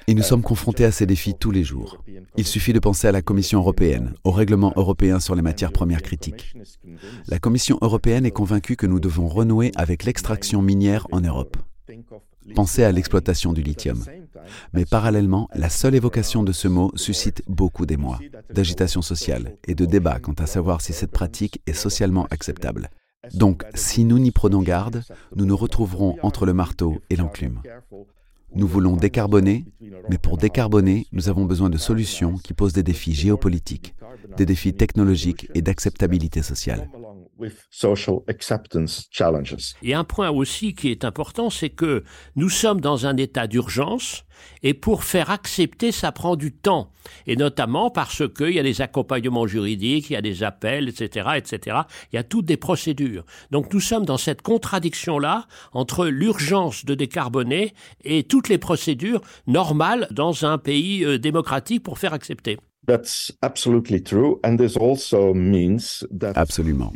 et 0.07 0.13
nous 0.13 0.21
sommes 0.21 0.43
confrontés 0.43 0.85
à 0.85 0.91
ces 0.91 1.07
défis 1.07 1.33
tous 1.33 1.49
les 1.49 1.63
jours. 1.63 2.03
Il 2.37 2.45
suffit 2.45 2.73
de 2.73 2.79
penser 2.79 3.07
à 3.07 3.11
la 3.11 3.23
Commission 3.23 3.59
européenne, 3.59 4.13
au 4.23 4.29
règlement 4.29 4.71
européen 4.75 5.19
sur 5.19 5.33
les 5.33 5.41
matières 5.41 5.71
premières 5.71 6.03
critiques. 6.03 6.53
La 7.27 7.39
Commission 7.39 7.79
européenne 7.81 8.27
est 8.27 8.31
convaincue 8.31 8.75
que 8.75 8.85
nous 8.85 8.99
devons 8.99 9.27
renouer 9.27 9.71
avec 9.75 10.03
l'extraction 10.03 10.61
minière 10.61 11.07
en 11.11 11.21
Europe. 11.21 11.57
Pensez 12.53 12.83
à 12.83 12.91
l'exploitation 12.91 13.51
du 13.51 13.63
lithium. 13.63 14.03
Mais 14.73 14.85
parallèlement, 14.85 15.49
la 15.55 15.69
seule 15.69 15.95
évocation 15.95 16.43
de 16.43 16.51
ce 16.51 16.67
mot 16.67 16.91
suscite 16.95 17.41
beaucoup 17.47 17.87
d'émoi, 17.87 18.19
d'agitation 18.53 19.01
sociale 19.01 19.57
et 19.67 19.73
de 19.73 19.85
débat 19.85 20.19
quant 20.19 20.33
à 20.33 20.45
savoir 20.45 20.81
si 20.81 20.93
cette 20.93 21.11
pratique 21.11 21.61
est 21.65 21.73
socialement 21.73 22.27
acceptable. 22.29 22.91
Donc, 23.33 23.63
si 23.73 24.03
nous 24.03 24.19
n'y 24.19 24.31
prenons 24.31 24.61
garde, 24.61 25.03
nous 25.35 25.45
nous 25.45 25.57
retrouverons 25.57 26.17
entre 26.21 26.45
le 26.45 26.53
marteau 26.53 27.01
et 27.09 27.15
l'enclume. 27.15 27.61
Nous 28.53 28.67
voulons 28.67 28.95
décarboner, 28.95 29.65
mais 30.09 30.17
pour 30.17 30.37
décarboner, 30.37 31.07
nous 31.11 31.29
avons 31.29 31.45
besoin 31.45 31.69
de 31.69 31.77
solutions 31.77 32.37
qui 32.37 32.53
posent 32.53 32.73
des 32.73 32.83
défis 32.83 33.13
géopolitiques, 33.13 33.95
des 34.37 34.45
défis 34.45 34.73
technologiques 34.73 35.49
et 35.55 35.61
d'acceptabilité 35.61 36.41
sociale. 36.41 36.89
Et 39.83 39.93
un 39.93 40.03
point 40.03 40.29
aussi 40.29 40.73
qui 40.73 40.89
est 40.89 41.03
important, 41.03 41.49
c'est 41.49 41.69
que 41.69 42.03
nous 42.35 42.49
sommes 42.49 42.79
dans 42.79 43.05
un 43.07 43.17
état 43.17 43.47
d'urgence 43.47 44.25
et 44.63 44.73
pour 44.73 45.03
faire 45.03 45.29
accepter, 45.29 45.91
ça 45.91 46.11
prend 46.11 46.35
du 46.35 46.53
temps. 46.53 46.91
Et 47.27 47.35
notamment 47.35 47.91
parce 47.91 48.23
qu'il 48.33 48.51
y 48.51 48.59
a 48.59 48.63
des 48.63 48.81
accompagnements 48.81 49.47
juridiques, 49.47 50.09
il 50.09 50.13
y 50.13 50.17
a 50.17 50.21
des 50.21 50.43
appels, 50.43 50.89
etc., 50.89 51.29
etc. 51.35 51.77
Il 52.11 52.15
y 52.15 52.19
a 52.19 52.23
toutes 52.23 52.45
des 52.45 52.57
procédures. 52.57 53.25
Donc 53.51 53.73
nous 53.73 53.79
sommes 53.79 54.05
dans 54.05 54.17
cette 54.17 54.41
contradiction-là 54.41 55.47
entre 55.73 56.07
l'urgence 56.07 56.85
de 56.85 56.95
décarboner 56.95 57.73
et 58.03 58.23
toutes 58.35 58.49
les 58.49 58.57
procédures 58.57 59.21
normales 59.47 60.09
dans 60.11 60.43
un 60.43 60.57
pays 60.57 61.05
euh, 61.05 61.17
démocratique 61.17 61.81
pour 61.81 61.97
faire 61.99 62.11
accepter. 62.11 62.57
Absolument. 66.35 66.91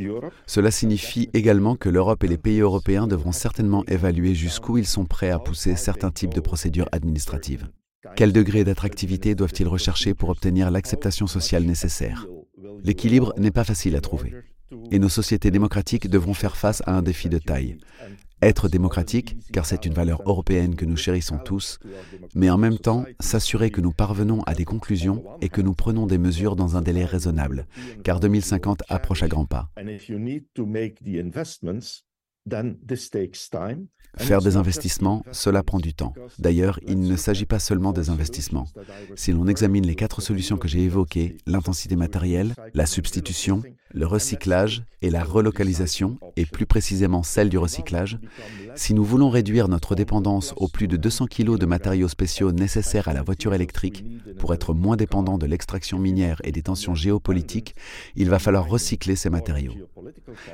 Cela 0.48 0.70
signifie 0.70 1.30
également 1.34 1.78
que 1.78 1.88
l'Europe 1.88 2.26
et 2.26 2.28
les 2.28 2.38
pays 2.38 2.60
européens 2.60 3.08
devront 3.08 3.32
certainement 3.32 3.86
évaluer 3.88 4.36
jusqu'où 4.36 4.78
ils 4.78 4.86
sont 4.86 5.06
prêts 5.06 5.30
à 5.30 5.40
pousser 5.40 5.78
certains 5.78 6.12
types 6.12 6.34
de 6.34 6.42
procédures 6.42 6.90
administratives. 6.92 7.70
Quel 8.18 8.34
degré 8.34 8.66
d'attractivité 8.66 9.34
doivent-ils 9.34 9.70
rechercher 9.70 10.14
pour 10.14 10.28
obtenir 10.28 10.70
l'acceptation 10.72 11.26
sociale 11.26 11.64
nécessaire? 11.64 12.28
L'équilibre 12.84 13.34
n'est 13.38 13.52
pas 13.52 13.64
facile 13.64 13.96
à 13.96 14.02
trouver. 14.02 14.34
Et 14.92 15.00
nos 15.00 15.10
sociétés 15.10 15.52
démocratiques 15.52 16.10
devront 16.10 16.34
faire 16.34 16.58
face 16.58 16.84
à 16.86 16.98
un 16.98 17.02
défi 17.02 17.30
de 17.30 17.38
taille 17.38 17.78
être 18.42 18.70
démocratique, 18.70 19.38
car 19.52 19.66
c'est 19.66 19.86
une 19.86 19.94
valeur 19.94 20.22
européenne 20.26 20.76
que 20.76 20.86
nous 20.86 20.98
chérissons 20.98 21.38
tous, 21.38 21.80
mais 22.36 22.50
en 22.50 22.58
même 22.58 22.78
temps 22.78 23.06
s'assurer 23.20 23.70
que 23.70 23.82
nous 23.82 23.92
parvenons 23.92 24.42
à 24.44 24.54
des 24.54 24.66
conclusions 24.66 25.24
et 25.42 25.50
que 25.50 25.62
nous 25.62 25.74
prenons 25.74 26.06
des 26.06 26.18
mesures 26.18 26.56
dans 26.56 26.78
un 26.78 26.82
délai 26.82 27.06
raisonnable, 27.06 27.68
car 28.04 28.20
2050 28.20 28.84
approche 28.90 29.24
à 29.24 29.28
grands 29.28 29.46
pas. 29.46 29.70
Faire 34.18 34.42
des 34.42 34.58
investissements, 34.58 35.24
cela 35.32 35.64
prend 35.64 35.80
du 35.80 35.94
temps. 35.94 36.14
D'ailleurs, 36.40 36.80
il 36.88 37.02
ne 37.02 37.16
s'agit 37.16 37.46
pas 37.46 37.60
seulement 37.60 37.94
des 37.94 38.10
investissements. 38.10 38.68
Si 39.16 39.32
l'on 39.32 39.48
examine 39.48 39.86
les 39.86 39.96
quatre 39.96 40.22
solutions 40.22 40.58
que 40.58 40.68
j'ai 40.68 40.84
évoquées, 40.84 41.38
l'intensité 41.46 41.96
matérielle, 41.96 42.54
la 42.74 42.86
substitution, 42.86 43.62
le 43.92 44.06
recyclage 44.06 44.84
et 45.02 45.10
la 45.10 45.24
relocalisation, 45.24 46.18
et 46.36 46.46
plus 46.46 46.66
précisément 46.66 47.24
celle 47.24 47.50
du 47.50 47.58
recyclage, 47.58 48.20
si 48.76 48.94
nous 48.94 49.04
voulons 49.04 49.30
réduire 49.30 49.68
notre 49.68 49.96
dépendance 49.96 50.54
aux 50.58 50.68
plus 50.68 50.88
de 50.88 50.98
200 50.98 51.28
kg 51.28 51.58
de 51.58 51.66
matériaux 51.66 52.08
spéciaux 52.08 52.52
nécessaires 52.52 53.08
à 53.08 53.14
la 53.14 53.24
voiture 53.24 53.54
électrique 53.54 54.04
pour 54.38 54.54
être 54.54 54.74
moins 54.74 54.98
dépendant 54.98 55.38
de 55.38 55.46
l'extraction 55.46 56.00
minière 56.00 56.42
et 56.44 56.52
des 56.52 56.64
tensions 56.64 56.96
géopolitiques, 56.96 57.76
il 58.16 58.30
va 58.30 58.40
falloir 58.40 58.68
recycler 58.68 59.16
ces 59.16 59.30
matériaux. 59.30 59.74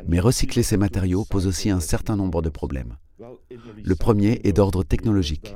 Mais 0.08 0.20
recycler 0.20 0.64
ces 0.64 0.78
matériaux 0.78 1.26
pose 1.26 1.48
aussi 1.48 1.70
un 1.70 1.80
certain 1.80 2.16
nombre 2.16 2.42
de 2.42 2.50
problèmes. 2.50 2.96
Le 3.20 3.96
premier 3.96 4.42
est 4.44 4.54
d'ordre 4.54 4.84
technologique. 4.84 5.56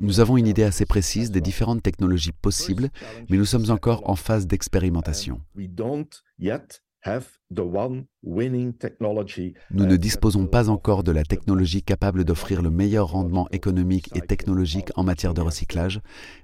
Nous 0.00 0.20
avons 0.20 0.36
une 0.36 0.46
idée 0.46 0.62
assez 0.62 0.86
précise 0.86 1.30
des 1.30 1.40
différentes 1.40 1.82
technologies 1.82 2.32
possibles, 2.32 2.90
mais 3.28 3.36
nous 3.36 3.44
sommes 3.44 3.70
encore 3.70 4.08
en 4.08 4.16
phase 4.16 4.46
d'expérimentation. 4.46 5.40
Nous 9.70 9.86
ne 9.86 9.96
disposons 9.96 10.46
pas 10.46 10.70
encore 10.70 11.04
de 11.04 11.12
la 11.12 11.22
technologie 11.24 11.82
capable 11.82 12.24
d'offrir 12.24 12.62
le 12.62 12.70
meilleur 12.70 13.08
rendement 13.08 13.46
économique 13.50 14.10
et 14.16 14.22
technologique 14.22 14.90
en 14.96 15.04
matière 15.04 15.34
de 15.34 15.42
recyclage, 15.42 16.00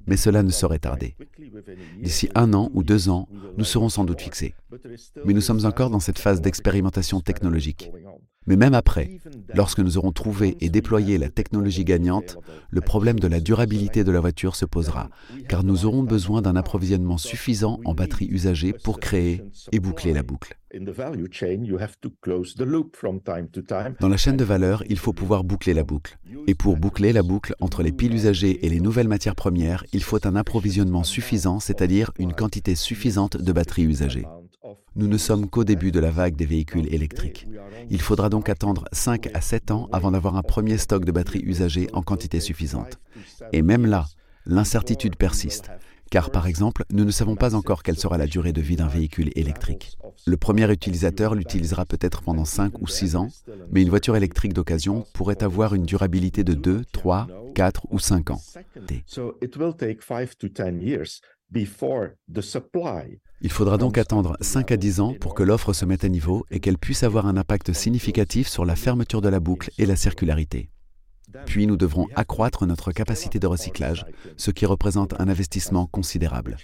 mais 0.07 0.19
cela 0.19 0.42
ne 0.42 0.50
saurait 0.50 0.78
tarder. 0.78 1.16
D'ici 2.02 2.28
un 2.35 2.52
an 2.52 2.71
ou 2.75 2.83
deux 2.83 3.09
ans, 3.09 3.26
nous 3.57 3.64
serons 3.64 3.88
sans 3.88 4.04
doute 4.04 4.21
fixés. 4.21 4.54
Mais 5.25 5.33
nous 5.33 5.40
sommes 5.40 5.64
encore 5.64 5.88
dans 5.90 6.00
cette 6.00 6.19
phase 6.19 6.42
d'expérimentation 6.42 7.21
technologique. 7.21 7.90
Mais 8.47 8.57
même 8.57 8.75
après, 8.75 9.21
lorsque 9.55 9.79
nous 9.79 9.97
aurons 9.97 10.11
trouvé 10.13 10.57
et 10.61 10.71
déployé 10.71 11.19
la 11.19 11.29
technologie 11.29 11.85
gagnante, 11.85 12.37
le 12.71 12.81
problème 12.81 13.21
de 13.21 13.29
la 13.29 13.39
durabilité 13.39 14.03
de 14.03 14.11
la 14.11 14.19
voiture 14.19 14.57
se 14.57 14.65
posera, 14.65 15.09
car 15.49 15.63
nous 15.63 15.85
aurons 15.85 16.03
besoin 16.03 16.43
d'un 16.43 16.57
approvisionnement 16.57 17.17
suffisant 17.17 17.79
en 17.85 17.95
batteries 17.95 18.27
usagées 18.29 18.73
pour 18.73 18.99
créer 18.99 19.45
et 19.71 19.79
boucler 19.79 20.13
la 20.13 20.25
boucle. 20.25 20.59
Dans 24.01 24.09
la 24.09 24.17
chaîne 24.17 24.37
de 24.37 24.45
valeur, 24.45 24.83
il 24.89 24.99
faut 24.99 25.13
pouvoir 25.13 25.45
boucler 25.45 25.75
la 25.75 25.85
boucle. 25.85 26.19
Et 26.49 26.55
pour 26.55 26.77
boucler 26.77 27.13
la 27.13 27.23
boucle 27.23 27.55
entre 27.61 27.83
les 27.83 27.93
piles 27.93 28.15
usagées 28.15 28.65
et 28.65 28.69
les 28.69 28.81
nouvelles 28.81 29.09
matières 29.09 29.37
premières, 29.37 29.85
il 29.93 30.03
faut 30.03 30.27
un 30.27 30.35
approvisionnement 30.35 31.05
suffisant, 31.05 31.61
c'est-à-dire 31.61 32.11
une 32.19 32.33
quantité 32.33 32.75
suffisante 32.75 33.37
de 33.37 33.53
batteries 33.53 33.85
usagées. 33.85 34.27
Nous 34.97 35.07
ne 35.07 35.19
sommes 35.19 35.49
qu'au 35.49 35.65
début 35.65 35.93
de 35.93 36.01
la 36.01 36.11
vague 36.11 36.37
des 36.37 36.47
véhicules 36.47 36.93
électriques. 36.93 37.47
Il 37.91 38.01
faudra 38.01 38.29
donc 38.29 38.49
attendre 38.49 38.85
5 38.93 39.31
à 39.35 39.41
7 39.41 39.73
ans 39.73 39.89
avant 39.93 40.13
d'avoir 40.13 40.37
un 40.37 40.43
premier 40.43 40.79
stock 40.79 41.05
de 41.05 41.13
batteries 41.13 41.43
usagées 41.45 41.89
en 41.93 42.03
quantité 42.03 42.39
suffisante. 42.39 43.01
Et 43.53 43.63
même 43.63 43.85
là, 43.85 44.07
l'incertitude 44.47 45.17
persiste. 45.17 45.71
Car 46.11 46.31
par 46.31 46.47
exemple, 46.47 46.85
nous 46.93 47.05
ne 47.05 47.11
savons 47.11 47.37
pas 47.37 47.55
encore 47.55 47.83
quelle 47.83 47.99
sera 47.99 48.19
la 48.19 48.27
durée 48.27 48.53
de 48.53 48.61
vie 48.61 48.77
d'un 48.77 48.89
véhicule 48.89 49.31
électrique. 49.37 49.97
Le 50.27 50.37
premier 50.37 50.71
utilisateur 50.71 51.35
l'utilisera 51.35 51.85
peut-être 51.85 52.23
pendant 52.23 52.45
5 52.45 52.81
ou 52.81 52.87
6 52.87 53.17
ans, 53.17 53.29
mais 53.71 53.83
une 53.83 53.91
voiture 53.91 54.17
électrique 54.17 54.53
d'occasion 54.53 55.05
pourrait 55.13 55.43
avoir 55.43 55.75
une 55.75 55.85
durabilité 55.85 56.43
de 56.45 56.55
2, 56.55 56.85
3, 56.93 57.29
4 57.55 57.87
ou 57.91 57.99
5 57.99 58.31
ans. 58.31 58.41
Il 63.43 63.51
faudra 63.51 63.79
donc 63.79 63.97
attendre 63.97 64.37
5 64.41 64.71
à 64.73 64.77
10 64.77 65.01
ans 65.01 65.15
pour 65.19 65.35
que 65.35 65.43
l'offre 65.43 65.73
se 65.73 65.87
mette 65.87 66.05
à 66.05 66.09
niveau 66.09 66.45
et 66.51 66.61
qu'elle 66.61 66.77
puisse 66.77 67.03
avoir 67.03 67.27
un 67.27 67.39
impact 67.39 67.73
significatif 67.73 68.49
sur 68.49 68.67
la 68.67 68.77
fermeture 68.77 69.23
de 69.23 69.31
la 69.31 69.41
boucle 69.41 69.71
et 69.79 69.87
la 69.87 69.97
circularité. 69.97 70.69
Puis 71.47 71.67
nous 71.67 71.77
devrons 71.77 72.09
accroître 72.17 72.67
notre 72.67 72.93
capacité 72.93 73.39
de 73.39 73.47
recyclage, 73.47 74.05
ce 74.37 74.51
qui 74.51 74.67
représente 74.67 75.19
un 75.21 75.29
investissement 75.29 75.87
considérable. 75.87 76.57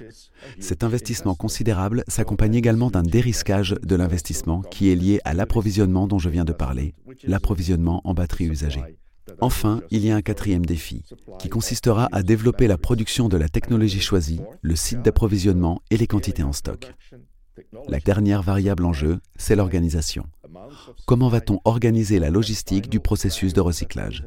Cet 0.60 0.84
investissement 0.84 1.34
considérable 1.34 2.04
s'accompagne 2.08 2.56
également 2.56 2.90
d'un 2.90 3.02
dérisquage 3.02 3.76
de 3.82 3.96
l'investissement 3.96 4.60
qui 4.62 4.90
est 4.90 4.96
lié 4.96 5.20
à 5.24 5.34
l'approvisionnement 5.34 6.06
dont 6.06 6.18
je 6.18 6.28
viens 6.28 6.44
de 6.44 6.52
parler, 6.52 6.94
l'approvisionnement 7.24 8.02
en 8.04 8.12
batteries 8.12 8.48
usagées. 8.48 8.98
Enfin, 9.40 9.82
il 9.90 10.04
y 10.04 10.10
a 10.10 10.16
un 10.16 10.22
quatrième 10.22 10.64
défi, 10.64 11.04
qui 11.38 11.48
consistera 11.48 12.08
à 12.12 12.22
développer 12.22 12.66
la 12.66 12.78
production 12.78 13.28
de 13.28 13.36
la 13.36 13.48
technologie 13.48 14.00
choisie, 14.00 14.40
le 14.62 14.76
site 14.76 15.02
d'approvisionnement 15.02 15.82
et 15.90 15.96
les 15.96 16.06
quantités 16.06 16.42
en 16.42 16.52
stock. 16.52 16.94
La 17.88 17.98
dernière 18.00 18.42
variable 18.42 18.84
en 18.84 18.92
jeu, 18.92 19.18
c'est 19.36 19.56
l'organisation. 19.56 20.26
Comment 21.06 21.28
va-t-on 21.28 21.60
organiser 21.64 22.18
la 22.18 22.30
logistique 22.30 22.88
du 22.88 23.00
processus 23.00 23.52
de 23.52 23.60
recyclage? 23.60 24.24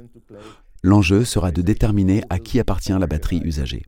L'enjeu 0.82 1.26
sera 1.26 1.52
de 1.52 1.62
déterminer 1.62 2.24
à 2.30 2.40
qui 2.40 2.60
appartient 2.60 2.98
la 2.98 3.08
batterie 3.08 3.42
usagée. 3.44 3.84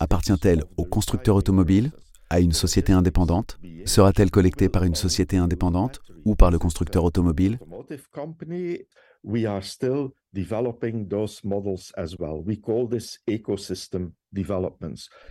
Appartient-elle 0.00 0.64
au 0.76 0.84
constructeur 0.84 1.36
automobile, 1.36 1.92
à 2.30 2.40
une 2.40 2.52
société 2.52 2.92
indépendante? 2.92 3.58
Sera-t-elle 3.84 4.30
collectée 4.30 4.70
par 4.70 4.84
une 4.84 4.94
société 4.94 5.36
indépendante 5.36 6.00
ou 6.24 6.34
par 6.34 6.50
le 6.50 6.58
constructeur 6.58 7.04
automobile? 7.04 7.58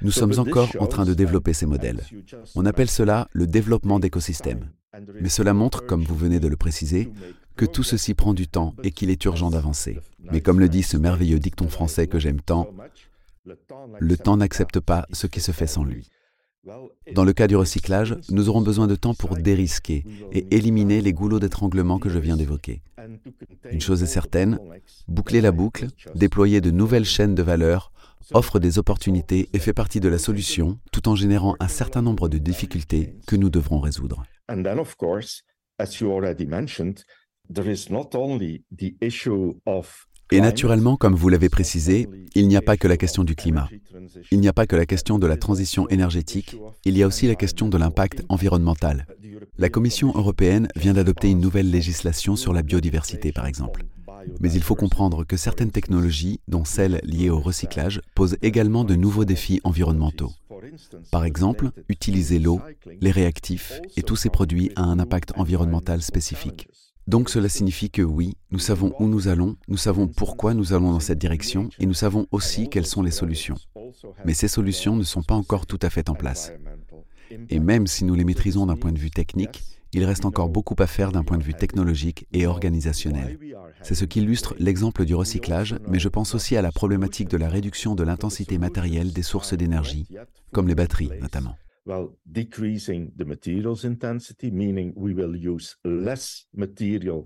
Nous 0.01 0.11
sommes 0.11 0.39
encore 0.39 0.69
en 0.79 0.87
train 0.87 1.05
de 1.05 1.13
développer 1.13 1.53
ces 1.53 1.65
modèles. 1.65 2.01
On 2.55 2.65
appelle 2.65 2.89
cela 2.89 3.27
le 3.31 3.47
développement 3.47 3.99
d'écosystèmes. 3.99 4.71
Mais 5.19 5.29
cela 5.29 5.53
montre, 5.53 5.85
comme 5.85 6.03
vous 6.03 6.15
venez 6.15 6.39
de 6.39 6.47
le 6.47 6.57
préciser, 6.57 7.11
que 7.55 7.65
tout 7.65 7.83
ceci 7.83 8.13
prend 8.13 8.33
du 8.33 8.47
temps 8.47 8.75
et 8.83 8.91
qu'il 8.91 9.09
est 9.09 9.25
urgent 9.25 9.49
d'avancer. 9.49 9.99
Mais 10.19 10.41
comme 10.41 10.59
le 10.59 10.69
dit 10.69 10.83
ce 10.83 10.97
merveilleux 10.97 11.39
dicton 11.39 11.67
français 11.67 12.07
que 12.07 12.19
j'aime 12.19 12.41
tant, 12.41 12.69
le 13.99 14.17
temps 14.17 14.37
n'accepte 14.37 14.79
pas 14.79 15.07
ce 15.11 15.25
qui 15.25 15.39
se 15.39 15.51
fait 15.51 15.67
sans 15.67 15.83
lui. 15.83 16.09
Dans 17.15 17.23
le 17.23 17.33
cas 17.33 17.47
du 17.47 17.55
recyclage, 17.55 18.15
nous 18.29 18.49
aurons 18.49 18.61
besoin 18.61 18.85
de 18.85 18.95
temps 18.95 19.15
pour 19.15 19.35
dérisquer 19.35 20.05
et 20.31 20.45
éliminer 20.55 21.01
les 21.01 21.13
goulots 21.13 21.39
d'étranglement 21.39 21.97
que 21.97 22.09
je 22.09 22.19
viens 22.19 22.37
d'évoquer. 22.37 22.83
Une 23.69 23.81
chose 23.81 24.01
est 24.03 24.07
certaine, 24.07 24.59
boucler 25.07 25.41
la 25.41 25.51
boucle, 25.51 25.87
déployer 26.15 26.61
de 26.61 26.71
nouvelles 26.71 27.05
chaînes 27.05 27.35
de 27.35 27.43
valeur, 27.43 27.91
offre 28.33 28.59
des 28.59 28.79
opportunités 28.79 29.49
et 29.53 29.59
fait 29.59 29.73
partie 29.73 29.99
de 29.99 30.09
la 30.09 30.17
solution 30.17 30.79
tout 30.91 31.07
en 31.09 31.15
générant 31.15 31.55
un 31.59 31.67
certain 31.67 32.01
nombre 32.01 32.29
de 32.29 32.37
difficultés 32.37 33.15
que 33.27 33.35
nous 33.35 33.49
devrons 33.49 33.79
résoudre. 33.79 34.23
Et 40.31 40.39
naturellement, 40.39 40.95
comme 40.95 41.15
vous 41.15 41.27
l'avez 41.29 41.49
précisé, 41.49 42.07
il 42.35 42.47
n'y 42.47 42.55
a 42.55 42.61
pas 42.61 42.77
que 42.77 42.87
la 42.87 42.97
question 42.97 43.23
du 43.23 43.35
climat. 43.35 43.69
Il 44.31 44.39
n'y 44.39 44.47
a 44.47 44.53
pas 44.53 44.65
que 44.65 44.77
la 44.77 44.85
question 44.85 45.19
de 45.19 45.27
la 45.27 45.35
transition 45.35 45.89
énergétique, 45.89 46.55
il 46.85 46.97
y 46.97 47.03
a 47.03 47.07
aussi 47.07 47.27
la 47.27 47.35
question 47.35 47.67
de 47.67 47.77
l'impact 47.77 48.23
environnemental. 48.29 49.07
La 49.57 49.69
Commission 49.69 50.13
européenne 50.15 50.69
vient 50.75 50.93
d'adopter 50.93 51.29
une 51.29 51.41
nouvelle 51.41 51.69
législation 51.69 52.35
sur 52.35 52.53
la 52.53 52.61
biodiversité, 52.63 53.33
par 53.33 53.45
exemple. 53.45 53.83
Mais 54.39 54.51
il 54.53 54.63
faut 54.63 54.75
comprendre 54.75 55.25
que 55.25 55.35
certaines 55.35 55.71
technologies, 55.71 56.39
dont 56.47 56.63
celles 56.63 57.01
liées 57.03 57.29
au 57.29 57.39
recyclage, 57.39 58.01
posent 58.15 58.37
également 58.41 58.83
de 58.83 58.95
nouveaux 58.95 59.25
défis 59.25 59.59
environnementaux. 59.63 60.31
Par 61.11 61.25
exemple, 61.25 61.71
utiliser 61.89 62.39
l'eau, 62.39 62.61
les 63.01 63.11
réactifs 63.11 63.81
et 63.97 64.03
tous 64.03 64.15
ces 64.15 64.29
produits 64.29 64.71
a 64.75 64.83
un 64.83 64.99
impact 64.99 65.33
environnemental 65.35 66.01
spécifique. 66.01 66.67
Donc 67.07 67.29
cela 67.29 67.49
signifie 67.49 67.89
que 67.89 68.01
oui, 68.01 68.37
nous 68.51 68.59
savons 68.59 68.93
où 68.99 69.07
nous 69.07 69.27
allons, 69.27 69.57
nous 69.67 69.77
savons 69.77 70.07
pourquoi 70.07 70.53
nous 70.53 70.73
allons 70.73 70.91
dans 70.91 70.99
cette 70.99 71.17
direction 71.17 71.69
et 71.79 71.85
nous 71.85 71.93
savons 71.93 72.27
aussi 72.31 72.69
quelles 72.69 72.85
sont 72.85 73.01
les 73.01 73.11
solutions. 73.11 73.55
Mais 74.25 74.33
ces 74.33 74.47
solutions 74.47 74.95
ne 74.95 75.03
sont 75.03 75.23
pas 75.23 75.35
encore 75.35 75.65
tout 75.65 75.79
à 75.81 75.89
fait 75.89 76.09
en 76.09 76.15
place. 76.15 76.51
Et 77.49 77.59
même 77.59 77.87
si 77.87 78.05
nous 78.05 78.15
les 78.15 78.23
maîtrisons 78.23 78.65
d'un 78.65 78.75
point 78.75 78.91
de 78.91 78.99
vue 78.99 79.11
technique, 79.11 79.63
il 79.93 80.05
reste 80.05 80.25
encore 80.25 80.49
beaucoup 80.49 80.75
à 80.79 80.87
faire 80.87 81.11
d'un 81.11 81.23
point 81.23 81.37
de 81.37 81.43
vue 81.43 81.53
technologique 81.53 82.27
et 82.31 82.45
organisationnel. 82.45 83.37
C'est 83.81 83.95
ce 83.95 84.05
qui 84.05 84.21
illustre 84.21 84.55
l'exemple 84.57 85.03
du 85.03 85.15
recyclage, 85.15 85.75
mais 85.87 85.99
je 85.99 86.07
pense 86.07 86.33
aussi 86.33 86.55
à 86.55 86.61
la 86.61 86.71
problématique 86.71 87.29
de 87.29 87.37
la 87.37 87.49
réduction 87.49 87.95
de 87.95 88.03
l'intensité 88.03 88.57
matérielle 88.57 89.11
des 89.11 89.23
sources 89.23 89.53
d'énergie, 89.53 90.07
comme 90.51 90.67
les 90.67 90.75
batteries 90.75 91.11
notamment. 91.21 91.55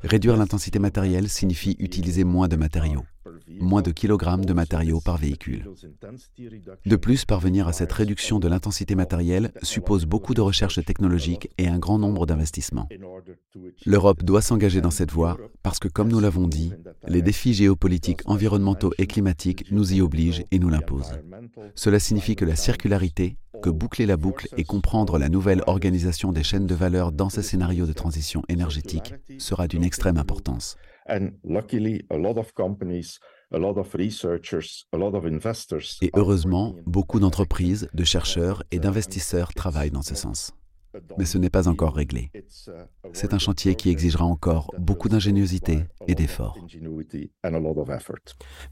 Réduire 0.03 0.37
l'intensité 0.37 0.79
matérielle 0.79 1.29
signifie 1.29 1.75
utiliser 1.79 2.23
moins 2.23 2.47
de 2.47 2.55
matériaux 2.55 3.03
moins 3.59 3.81
de 3.81 3.91
kilogrammes 3.91 4.45
de 4.45 4.53
matériaux 4.53 5.01
par 5.01 5.17
véhicule. 5.17 5.65
De 6.85 6.95
plus, 6.95 7.25
parvenir 7.25 7.67
à 7.67 7.73
cette 7.73 7.91
réduction 7.91 8.39
de 8.39 8.47
l'intensité 8.47 8.95
matérielle 8.95 9.51
suppose 9.61 10.05
beaucoup 10.05 10.33
de 10.33 10.41
recherches 10.41 10.83
technologiques 10.83 11.49
et 11.57 11.67
un 11.67 11.79
grand 11.79 11.99
nombre 11.99 12.25
d'investissements. 12.25 12.87
L'Europe 13.85 14.23
doit 14.23 14.41
s'engager 14.41 14.81
dans 14.81 14.91
cette 14.91 15.11
voie 15.11 15.37
parce 15.63 15.79
que, 15.79 15.87
comme 15.87 16.09
nous 16.09 16.19
l'avons 16.19 16.47
dit, 16.47 16.71
les 17.07 17.21
défis 17.21 17.53
géopolitiques, 17.53 18.21
environnementaux 18.25 18.93
et 18.97 19.07
climatiques 19.07 19.71
nous 19.71 19.93
y 19.93 20.01
obligent 20.01 20.43
et 20.51 20.59
nous 20.59 20.69
l'imposent. 20.69 21.19
Cela 21.75 21.99
signifie 21.99 22.35
que 22.35 22.45
la 22.45 22.55
circularité, 22.55 23.37
que 23.61 23.69
boucler 23.69 24.05
la 24.05 24.17
boucle 24.17 24.47
et 24.57 24.63
comprendre 24.63 25.17
la 25.17 25.29
nouvelle 25.29 25.63
organisation 25.67 26.31
des 26.31 26.43
chaînes 26.43 26.67
de 26.67 26.75
valeur 26.75 27.11
dans 27.11 27.29
ces 27.29 27.41
scénarios 27.41 27.85
de 27.85 27.93
transition 27.93 28.43
énergétique 28.49 29.13
sera 29.37 29.67
d'une 29.67 29.83
extrême 29.83 30.17
importance. 30.17 30.77
Et 36.01 36.11
heureusement, 36.15 36.75
beaucoup 36.85 37.19
d'entreprises, 37.19 37.87
de 37.93 38.03
chercheurs 38.03 38.63
et 38.71 38.79
d'investisseurs 38.79 39.53
travaillent 39.53 39.91
dans 39.91 40.01
ce 40.01 40.15
sens 40.15 40.53
mais 41.17 41.25
ce 41.25 41.37
n'est 41.37 41.49
pas 41.49 41.67
encore 41.67 41.95
réglé. 41.95 42.31
C'est 43.13 43.33
un 43.33 43.37
chantier 43.37 43.75
qui 43.75 43.89
exigera 43.89 44.25
encore 44.25 44.71
beaucoup 44.77 45.09
d'ingéniosité 45.09 45.79
et 46.07 46.15
d'efforts. 46.15 46.57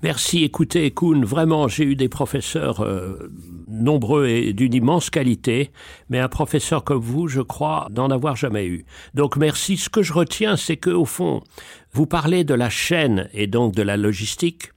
Merci. 0.01 0.43
Écoutez, 0.43 0.91
Kuhn, 0.91 1.23
vraiment, 1.23 1.67
j'ai 1.67 1.83
eu 1.85 1.95
des 1.95 2.09
professeurs 2.09 2.81
euh, 2.81 3.31
nombreux 3.67 4.27
et 4.27 4.53
d'une 4.53 4.73
immense 4.73 5.09
qualité, 5.09 5.71
mais 6.09 6.19
un 6.19 6.29
professeur 6.29 6.83
comme 6.83 7.01
vous, 7.01 7.27
je 7.27 7.41
crois, 7.41 7.87
n'en 7.91 8.09
avoir 8.09 8.35
jamais 8.35 8.65
eu. 8.65 8.85
Donc 9.13 9.37
merci. 9.37 9.77
Ce 9.77 9.89
que 9.89 10.01
je 10.01 10.13
retiens, 10.13 10.57
c'est 10.57 10.77
que 10.77 10.89
au 10.89 11.05
fond, 11.05 11.41
vous 11.91 12.05
parlez 12.05 12.43
de 12.43 12.53
la 12.53 12.69
chaîne 12.69 13.29
et 13.33 13.47
donc 13.47 13.73
de 13.73 13.81
la 13.81 13.97
logistique 13.97 14.72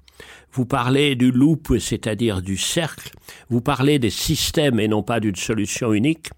vous 0.52 0.66
parlez 0.66 1.16
du 1.16 1.30
loop, 1.30 1.74
c'est-à-dire 1.78 2.42
du 2.42 2.56
cercle, 2.56 3.10
vous 3.50 3.60
parlez 3.60 3.98
des 3.98 4.10
systèmes 4.10 4.80
et 4.80 4.88
non 4.88 5.02
pas 5.02 5.20
d'une 5.20 5.36
solution 5.36 5.92
unique, 5.92 6.30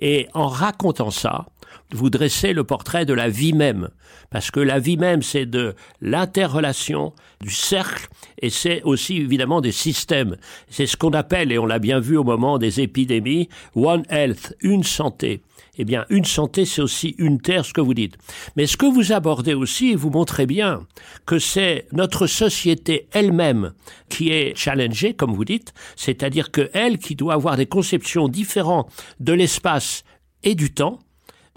et 0.00 0.28
en 0.34 0.48
racontant 0.48 1.10
ça, 1.10 1.46
vous 1.90 2.10
dressez 2.10 2.52
le 2.52 2.64
portrait 2.64 3.06
de 3.06 3.14
la 3.14 3.28
vie 3.28 3.52
même, 3.52 3.88
parce 4.30 4.50
que 4.50 4.60
la 4.60 4.78
vie 4.78 4.96
même, 4.96 5.22
c'est 5.22 5.46
de 5.46 5.74
l'interrelation, 6.00 7.12
du 7.40 7.50
cercle, 7.50 8.08
et 8.40 8.50
c'est 8.50 8.82
aussi 8.82 9.16
évidemment 9.16 9.60
des 9.60 9.72
systèmes. 9.72 10.36
C'est 10.68 10.86
ce 10.86 10.96
qu'on 10.96 11.10
appelle, 11.10 11.52
et 11.52 11.58
on 11.58 11.66
l'a 11.66 11.78
bien 11.78 12.00
vu 12.00 12.16
au 12.16 12.24
moment 12.24 12.58
des 12.58 12.80
épidémies, 12.80 13.48
One 13.74 14.04
Health, 14.08 14.54
une 14.60 14.84
santé 14.84 15.42
eh 15.78 15.84
bien, 15.84 16.04
une 16.10 16.24
santé, 16.24 16.66
c'est 16.66 16.82
aussi 16.82 17.14
une 17.18 17.40
terre, 17.40 17.64
ce 17.64 17.72
que 17.72 17.80
vous 17.80 17.94
dites. 17.94 18.16
Mais 18.56 18.66
ce 18.66 18.76
que 18.76 18.86
vous 18.86 19.12
abordez 19.12 19.54
aussi, 19.54 19.94
vous 19.94 20.10
montrez 20.10 20.46
bien 20.46 20.86
que 21.24 21.38
c'est 21.38 21.86
notre 21.92 22.26
société 22.26 23.08
elle-même 23.12 23.72
qui 24.10 24.30
est 24.30 24.54
challengée, 24.54 25.14
comme 25.14 25.32
vous 25.32 25.46
dites, 25.46 25.72
c'est-à-dire 25.96 26.50
que 26.50 26.70
elle 26.74 26.98
qui 26.98 27.16
doit 27.16 27.34
avoir 27.34 27.56
des 27.56 27.66
conceptions 27.66 28.28
différentes 28.28 28.92
de 29.18 29.32
l'espace 29.32 30.04
et 30.42 30.54
du 30.54 30.74
temps, 30.74 30.98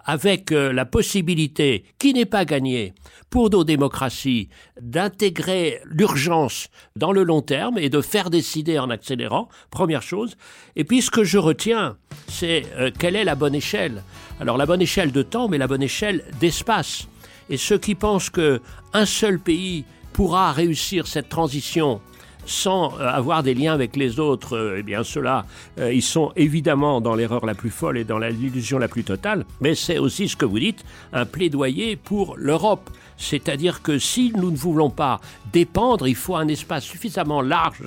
avec 0.05 0.51
euh, 0.51 0.71
la 0.71 0.85
possibilité, 0.85 1.83
qui 1.99 2.13
n'est 2.13 2.25
pas 2.25 2.45
gagnée, 2.45 2.93
pour 3.29 3.49
nos 3.49 3.63
démocraties, 3.63 4.49
d'intégrer 4.79 5.81
l'urgence 5.85 6.69
dans 6.95 7.11
le 7.11 7.23
long 7.23 7.41
terme 7.41 7.77
et 7.77 7.89
de 7.89 8.01
faire 8.01 8.29
décider 8.29 8.79
en 8.79 8.89
accélérant, 8.89 9.49
première 9.71 10.03
chose. 10.03 10.37
Et 10.75 10.83
puis 10.83 11.01
ce 11.01 11.11
que 11.11 11.23
je 11.23 11.37
retiens, 11.37 11.97
c'est 12.27 12.65
euh, 12.77 12.91
quelle 12.97 13.15
est 13.15 13.25
la 13.25 13.35
bonne 13.35 13.55
échelle. 13.55 14.03
Alors 14.39 14.57
la 14.57 14.65
bonne 14.65 14.81
échelle 14.81 15.11
de 15.11 15.23
temps, 15.23 15.47
mais 15.49 15.57
la 15.57 15.67
bonne 15.67 15.83
échelle 15.83 16.23
d'espace. 16.39 17.07
Et 17.49 17.57
ceux 17.57 17.77
qui 17.77 17.95
pensent 17.95 18.29
qu'un 18.29 19.05
seul 19.05 19.39
pays 19.39 19.85
pourra 20.13 20.51
réussir 20.51 21.07
cette 21.07 21.29
transition 21.29 21.99
sans 22.45 22.93
euh, 22.99 23.07
avoir 23.07 23.43
des 23.43 23.53
liens 23.53 23.73
avec 23.73 23.95
les 23.95 24.19
autres, 24.19 24.55
euh, 24.55 24.77
eh 24.79 24.83
bien 24.83 25.03
ceux-là, 25.03 25.45
euh, 25.79 25.93
ils 25.93 26.01
sont 26.01 26.31
évidemment 26.35 27.01
dans 27.01 27.15
l'erreur 27.15 27.45
la 27.45 27.55
plus 27.55 27.69
folle 27.69 27.97
et 27.97 28.03
dans 28.03 28.19
l'illusion 28.19 28.77
la 28.77 28.87
plus 28.87 29.03
totale, 29.03 29.45
mais 29.61 29.75
c'est 29.75 29.97
aussi 29.97 30.29
ce 30.29 30.35
que 30.35 30.45
vous 30.45 30.59
dites, 30.59 30.83
un 31.13 31.25
plaidoyer 31.25 31.95
pour 31.95 32.35
l'Europe. 32.37 32.89
C'est-à-dire 33.17 33.81
que 33.81 33.97
si 33.97 34.33
nous 34.35 34.51
ne 34.51 34.57
voulons 34.57 34.89
pas 34.89 35.21
dépendre, 35.53 36.07
il 36.07 36.15
faut 36.15 36.35
un 36.35 36.47
espace 36.47 36.83
suffisamment 36.83 37.41
large 37.41 37.83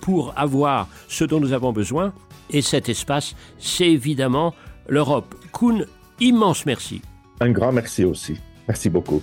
pour 0.00 0.32
avoir 0.36 0.88
ce 1.08 1.24
dont 1.24 1.40
nous 1.40 1.52
avons 1.52 1.72
besoin, 1.72 2.12
et 2.50 2.60
cet 2.60 2.88
espace, 2.88 3.34
c'est 3.58 3.90
évidemment 3.90 4.54
l'Europe. 4.88 5.34
Kuhn, 5.52 5.86
immense 6.20 6.66
merci. 6.66 7.00
Un 7.40 7.50
grand 7.50 7.72
merci 7.72 8.04
aussi. 8.04 8.38
Merci 8.68 8.90
beaucoup. 8.90 9.22